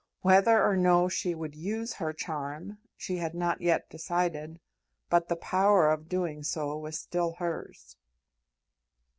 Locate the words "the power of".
5.29-6.09